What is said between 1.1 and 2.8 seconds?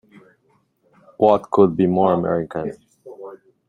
What could be more American!